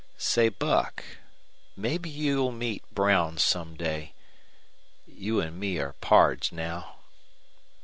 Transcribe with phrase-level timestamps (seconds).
[0.17, 1.03] Say, Buck,
[1.75, 4.15] mebbe you'll meet Brown some day
[5.05, 6.95] You an' me are pards now."